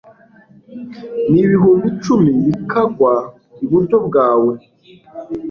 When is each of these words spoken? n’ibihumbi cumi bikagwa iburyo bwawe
n’ibihumbi 1.31 1.87
cumi 2.03 2.31
bikagwa 2.45 3.13
iburyo 3.63 3.97
bwawe 4.07 4.53